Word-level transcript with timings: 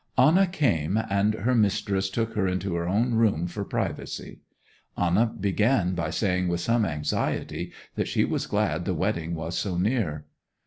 Anna 0.17 0.47
came, 0.47 0.97
and 1.11 1.35
her 1.35 1.53
mistress 1.53 2.09
took 2.09 2.33
her 2.33 2.47
into 2.47 2.73
her 2.73 2.89
own 2.89 3.13
room 3.13 3.45
for 3.45 3.63
privacy. 3.63 4.39
Anna 4.97 5.27
began 5.27 5.93
by 5.93 6.09
saying 6.09 6.47
with 6.47 6.59
some 6.59 6.85
anxiety 6.85 7.71
that 7.93 8.07
she 8.07 8.25
was 8.25 8.47
glad 8.47 8.85
the 8.85 8.95
wedding 8.95 9.35
was 9.35 9.55
so 9.55 9.77
near. 9.77 10.25